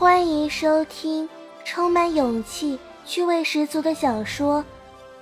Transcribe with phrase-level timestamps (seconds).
[0.00, 1.28] 欢迎收听
[1.62, 4.64] 充满勇气、趣味十足的小说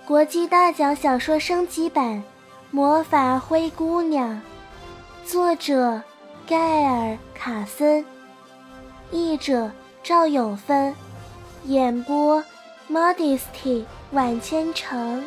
[0.07, 2.15] 《国际大奖小说升级版·
[2.70, 4.41] 魔法灰姑娘》，
[5.28, 6.00] 作者
[6.46, 8.04] 盖尔·卡森，
[9.11, 9.68] 译者
[10.04, 10.95] 赵永芬，
[11.64, 12.45] 演播
[12.88, 13.82] Modesty
[14.12, 15.24] 晚千城，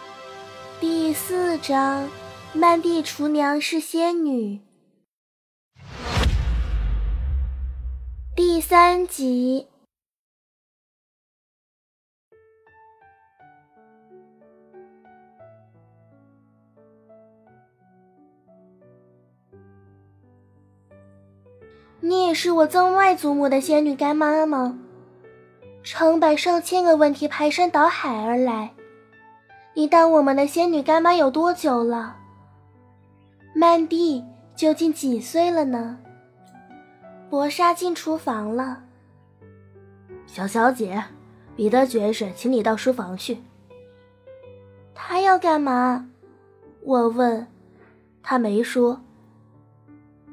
[0.80, 2.08] 第四章：
[2.54, 4.62] 曼蒂厨娘是仙女。
[8.62, 9.68] 三集，
[22.00, 24.80] 你也是我曾外祖母的仙女干妈吗？
[25.84, 28.72] 成百上千个问题排山倒海而来。
[29.74, 32.18] 你当我们的仙女干妈有多久了？
[33.56, 34.24] 曼蒂
[34.56, 35.98] 究竟几岁了呢？
[37.32, 38.84] 博莎进厨房了。
[40.28, 41.02] 小小姐，
[41.56, 43.38] 彼得爵士，请你到书房去。
[44.94, 46.10] 他要干嘛？
[46.82, 47.48] 我问。
[48.22, 49.00] 他没说。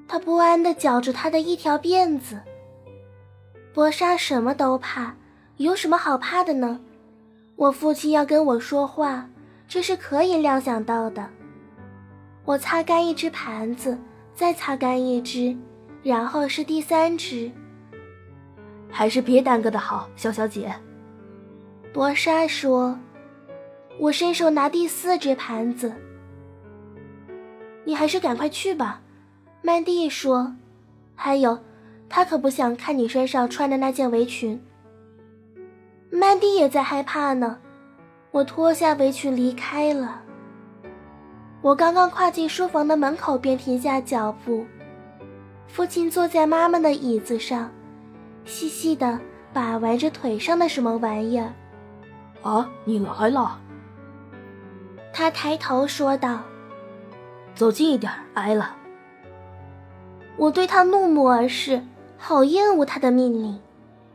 [0.09, 2.41] 他不安地绞着他的一条辫子。
[3.73, 5.15] 博莎什么都怕，
[5.59, 6.81] 有什么好怕的呢？
[7.55, 9.31] 我父亲要跟我说话，
[9.69, 11.31] 这是可以料想到的。
[12.45, 13.97] 我擦干一只盘子，
[14.35, 15.57] 再擦干一只。
[16.09, 17.53] 然后是第三只，
[18.91, 20.75] 还是别耽搁的好，小小姐。
[21.93, 22.99] 博莎说
[24.01, 25.93] ：“我伸手拿第四只盘子。”
[27.85, 29.03] 你还是赶快去吧，
[29.61, 30.57] 曼蒂说。
[31.15, 31.59] 还有，
[32.09, 34.59] 他可不想看你身上穿的那件围裙。
[36.11, 37.59] 曼蒂也在害怕呢。
[38.31, 40.23] 我脱下围裙离开了。
[41.61, 44.65] 我刚刚跨进书房的门口，便停下脚步。
[45.69, 47.71] 父亲坐在妈妈的椅子上，
[48.45, 49.21] 细细的
[49.53, 51.53] 把玩着腿上的什么玩意儿。
[52.43, 53.61] 啊，你来了！
[55.13, 56.41] 他抬头说道
[57.55, 58.77] ：“走近一点，挨了。”
[60.37, 61.83] 我对他怒目而视，
[62.17, 63.59] 好厌恶他的命令。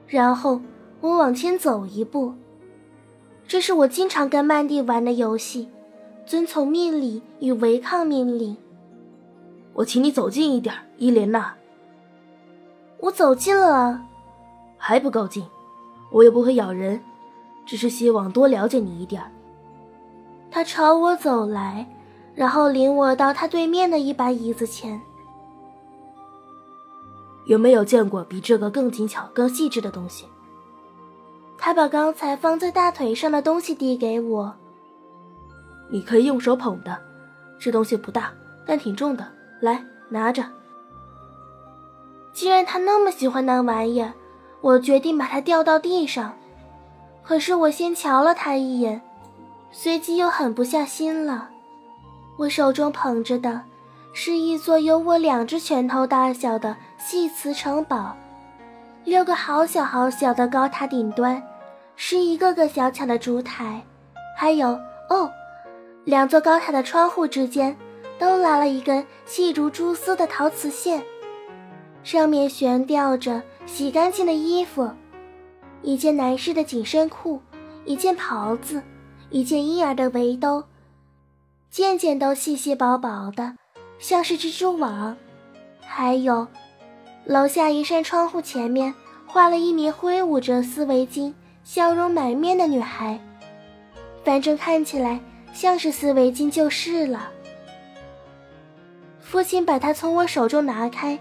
[0.07, 0.61] 然后
[1.01, 2.33] 我往前走一步。
[3.47, 5.69] 这是我经常跟曼蒂玩的游戏：
[6.25, 8.57] 遵从命令与违抗命令。
[9.73, 11.53] 我请你走近一点，伊莲娜。
[12.97, 13.99] 我走近了，
[14.77, 15.45] 还不够近。
[16.09, 17.01] 我又不会咬人，
[17.65, 19.21] 只是希望多了解你一点。
[20.49, 21.85] 他朝我走来，
[22.33, 25.01] 然后领我到他对面的一把椅子前。
[27.47, 30.25] 有没有见过比这个更精巧、更细致的东西？
[31.57, 34.55] 他把刚才放在大腿上的东西递给我。
[35.91, 36.97] 你可以用手捧的，
[37.59, 38.31] 这东西不大，
[38.65, 39.27] 但挺重的。
[39.59, 40.41] 来，拿着。
[42.43, 44.05] 既然他那么喜欢那玩意，
[44.59, 46.37] 我决定把它掉到地上。
[47.23, 49.01] 可是我先瞧了他一眼，
[49.71, 51.47] 随即又狠不下心了。
[52.37, 53.61] 我手中捧着的，
[54.11, 58.13] 是一座有我两只拳头大小的细瓷城堡，
[59.05, 61.41] 六个好小好小的高塔顶端，
[61.95, 63.81] 是一个个小巧的烛台，
[64.37, 64.77] 还有
[65.09, 65.31] 哦，
[66.03, 67.73] 两座高塔的窗户之间。
[68.19, 71.03] 都拉了一根细如蛛丝的陶瓷线，
[72.03, 74.89] 上面悬吊着洗干净的衣服，
[75.81, 77.41] 一件男士的紧身裤，
[77.85, 78.81] 一件袍子，
[79.29, 80.63] 一件婴儿的围兜，
[81.69, 83.55] 件件都细细薄薄的，
[83.99, 85.15] 像是蜘蛛网。
[85.79, 86.47] 还有，
[87.25, 88.93] 楼下一扇窗户前面
[89.25, 91.33] 画了一名挥舞着丝围巾、
[91.63, 93.19] 笑容满面的女孩，
[94.25, 95.19] 反正看起来
[95.53, 97.29] 像是丝围巾就是了。
[99.21, 101.19] 父亲把它从我手中拿开，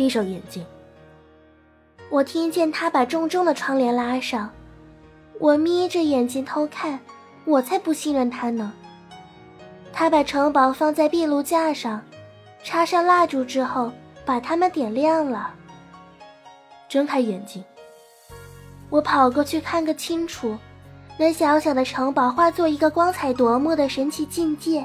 [0.00, 0.64] 闭上眼睛。
[2.08, 4.50] 我听见他把重重的窗帘拉上，
[5.38, 6.98] 我眯着眼睛偷看，
[7.44, 8.72] 我才不信任他呢。
[9.92, 12.00] 他把城堡放在壁炉架上，
[12.64, 13.92] 插上蜡烛之后，
[14.24, 15.52] 把它们点亮了。
[16.88, 17.62] 睁开眼睛，
[18.88, 20.56] 我跑过去看个清楚。
[21.18, 24.82] 那小小的城堡化作一个光彩夺目的神奇境界，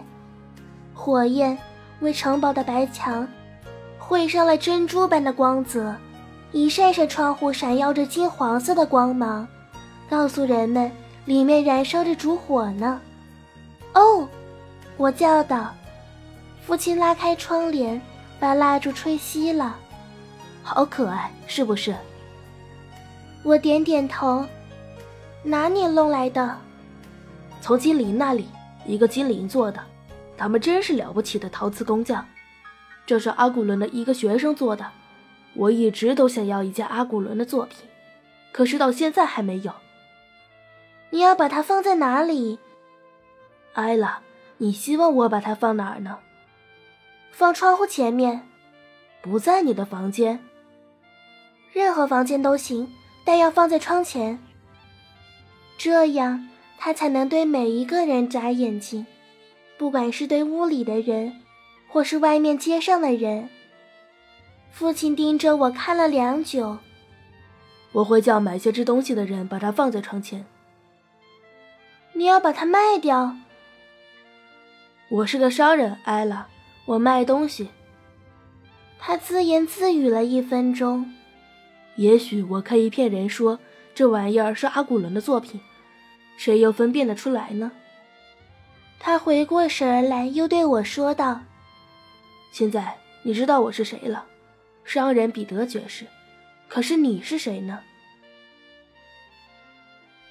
[0.94, 1.58] 火焰。
[2.02, 3.26] 为城堡的白墙
[4.08, 5.96] 绘上了珍珠般的光泽，
[6.52, 9.48] 一扇扇窗户闪耀着金黄色的光芒，
[10.08, 10.92] 告诉人们
[11.26, 13.02] 里面燃烧着烛火呢。
[13.96, 14.30] 哦，
[14.96, 15.74] 我叫道。
[16.68, 18.00] 父亲拉开窗帘，
[18.40, 19.76] 把蜡烛吹熄了。
[20.62, 21.96] 好可爱，是不是？
[23.42, 24.46] 我点点头。
[25.42, 26.56] 哪里弄来的？
[27.60, 28.48] 从精灵那里，
[28.86, 29.80] 一个精灵做的。
[30.38, 32.24] 他们真是了不起的陶瓷工匠，
[33.06, 34.92] 这是阿古伦的一个学生做的。
[35.54, 37.88] 我一直都想要一件阿古伦的作品。
[38.52, 39.74] 可是到现在还没有。
[41.10, 42.58] 你要把它放在哪里？
[43.74, 44.22] 艾拉，
[44.58, 46.20] 你希望我把它放哪儿呢？
[47.32, 48.48] 放窗户前面。
[49.22, 50.40] 不在你的房间。
[51.74, 52.90] 任何房间都行，
[53.26, 54.40] 但要放在窗前。
[55.78, 56.48] 这样，
[56.78, 59.06] 它才能对每一个人眨眼睛，
[59.78, 61.42] 不管是对屋里的人，
[61.96, 63.48] 或是外面街上的人。
[64.70, 66.78] 父亲盯着我看了良久。
[67.94, 70.46] 我会叫买些吃东西的人把它放在窗前。
[72.12, 73.38] 你要把它卖掉？
[75.08, 76.46] 我是个商人，艾拉，
[76.84, 77.70] 我卖东西。
[79.00, 81.14] 他自言自语了一分钟。
[81.96, 83.58] 也许我可以骗人说
[83.94, 85.62] 这玩意儿是阿古伦的作品，
[86.36, 87.72] 谁又分辨得出来呢？
[89.00, 91.40] 他回过神来，又对我说道
[92.56, 94.26] ：“现在你知道我是谁了，
[94.86, 96.06] 商人彼得爵士。
[96.70, 97.82] 可是你是谁呢？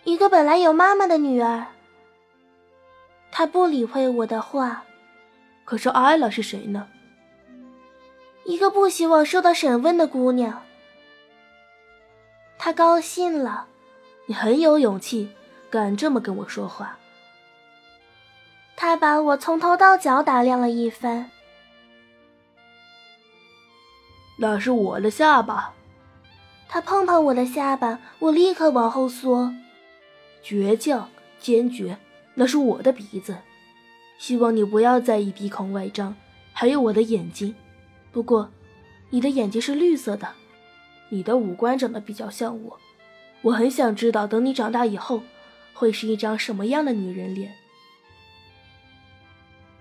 [0.04, 1.66] 一个本来有妈妈的女儿。”
[3.30, 4.84] 他不理会我的话。
[5.66, 6.88] 可是艾拉是谁呢？
[8.46, 10.62] 一个不希望受到审问的姑娘。
[12.56, 13.66] 他高兴了，
[14.24, 15.28] 你很有勇气，
[15.68, 16.98] 敢这么跟我说话。
[18.76, 21.30] 他把我从头到脚打量了一番。
[24.36, 25.72] 那是我的下巴。
[26.68, 29.54] 他碰碰我的下巴，我立刻往后缩。
[30.42, 31.08] 倔强，
[31.38, 31.98] 坚决，
[32.34, 33.36] 那是我的鼻子。
[34.18, 36.16] 希望你不要在意鼻孔外张，
[36.52, 37.54] 还有我的眼睛。
[38.10, 38.50] 不过，
[39.10, 40.28] 你的眼睛是绿色的，
[41.10, 42.78] 你的五官长得比较像我。
[43.42, 45.22] 我很想知道，等你长大以后，
[45.74, 47.52] 会是一张什么样的女人脸。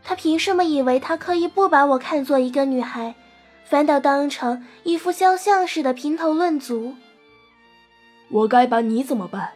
[0.04, 3.16] 他凭什么以为他可以不把我看作一个女孩，
[3.66, 6.96] 反倒当成一副肖像似的评头论足？
[8.30, 9.52] 我该把你怎么办？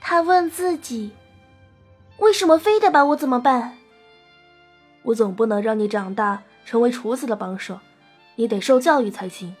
[0.00, 1.12] 他问自己，
[2.18, 3.78] 为什么非得把我怎么办？
[5.02, 6.42] 我总不能让你长大。
[6.62, 7.80] 成为厨子的帮手，
[8.36, 9.56] 你得受教育才行。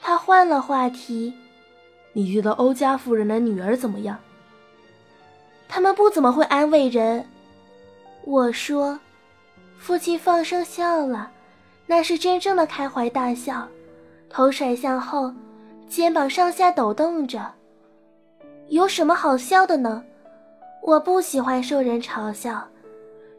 [0.00, 1.32] 他换了话题
[2.12, 4.18] ：“你觉得欧家夫人的女儿怎么样？”
[5.68, 7.24] 他们不怎么会安慰人。
[8.24, 8.98] 我说
[9.78, 11.30] ：“父亲放声笑了，
[11.88, 13.66] 那是真正的开怀大笑，
[14.28, 15.32] 头甩向后，
[15.88, 17.50] 肩膀上下抖动着。
[18.68, 20.04] 有什么好笑的呢？
[20.82, 22.62] 我不喜欢受人嘲笑。”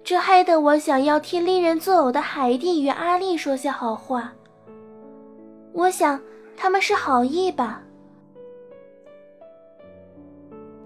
[0.02, 4.34] 这害得我想要替令人作呕的海蒂与阿丽说些好话。
[5.72, 6.20] 我想
[6.58, 7.84] 他们是好意吧。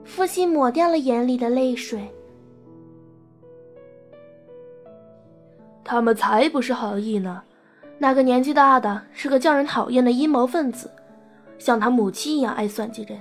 [0.04, 2.06] 父亲抹掉了眼里的泪水。
[5.86, 7.42] 他们才不是好意呢。
[8.04, 10.92] 那个年纪大的是个叫人讨厌的阴谋分子，
[11.58, 13.18] 像他母亲一样爱算计人；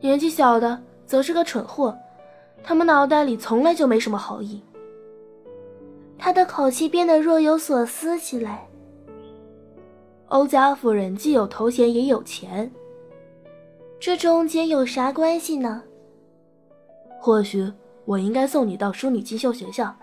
[0.00, 1.96] 年纪小的则是个蠢货，
[2.60, 4.60] 他们脑袋里从来就没什么好意。
[6.18, 8.66] 他的口气变得若有所思起来。
[10.26, 12.68] 欧家夫人既有头衔也有钱，
[14.00, 15.84] 这中间有啥关系呢？
[17.20, 17.72] 或许
[18.04, 19.94] 我应该送你到淑女进修学校，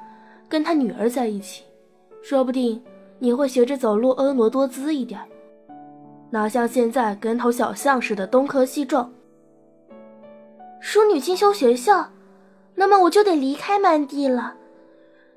[0.48, 1.66] 跟他女儿在一起，
[2.22, 2.82] 说不定
[3.20, 5.20] 你会学着走路婀娜多姿一点，
[6.30, 9.12] 哪像现在跟头小象似的东磕西撞。
[10.80, 12.10] 淑女进修学校，
[12.76, 14.54] 那么我就得离开曼蒂了。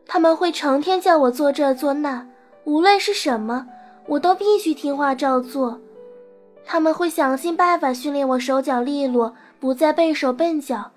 [0.06, 2.26] 他们会成天叫我做这做那，
[2.64, 3.66] 无论是什么，
[4.06, 5.80] 我都必须听话照做。
[6.64, 10.90] 他们会想尽办法训练我手脚利落，不再笨手笨脚，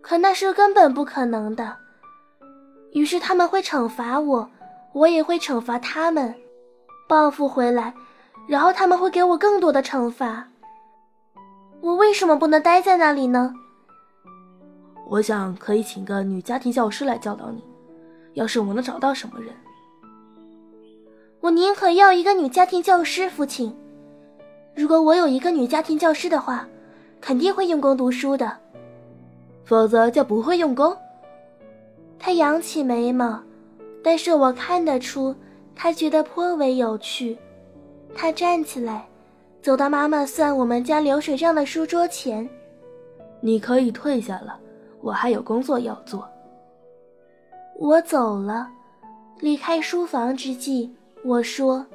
[0.00, 1.76] 可那是根本不可能的。
[2.92, 4.50] 于是他们会惩罚我，
[4.92, 6.34] 我也会惩罚他们，
[7.08, 7.94] 报复回来，
[8.46, 10.48] 然后他们会给我更多的惩罚。
[11.80, 13.54] 我为什么不能待在那里呢？
[15.08, 17.64] 我想可以请个女家庭教师来教导你。
[18.34, 19.52] 要是我能找到什么人，
[21.40, 23.28] 我宁可要一个女家庭教师。
[23.28, 23.76] 父亲，
[24.76, 26.64] 如果我有一个女家庭教师的话，
[27.20, 28.56] 肯定会用功读书的，
[29.64, 30.96] 否则就不会用功。
[32.20, 33.42] 他扬起眉毛，
[34.02, 35.34] 但是我看得出
[35.74, 37.36] 他觉得颇为有趣。
[38.14, 39.06] 他站起来，
[39.62, 42.48] 走到妈妈算我们家流水账的书桌前。
[43.40, 44.58] 你可以退下了，
[45.00, 46.28] 我还有工作要做。
[47.78, 48.68] 我走了，
[49.38, 50.90] 离开书房之际，
[51.24, 51.86] 我说：“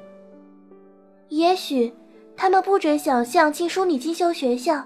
[1.28, 1.92] 也许
[2.36, 4.84] 他们不准小象进淑女进修学校，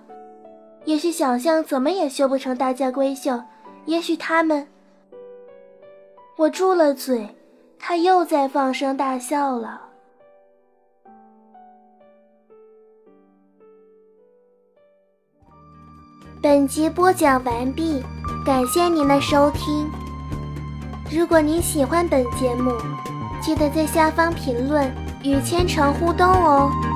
[0.85, 3.43] 也许小象怎么也修不成大家闺秀，
[3.87, 4.67] 也许他们……”
[6.37, 7.29] 我住了嘴
[7.79, 9.81] 他又在放声大笑了。
[16.43, 18.03] 本集播讲完毕
[18.47, 19.91] 感谢您的收听。
[21.13, 22.73] 如果您喜欢本节目
[23.43, 24.91] 记得在下方评论
[25.23, 26.90] 与千城互动哦。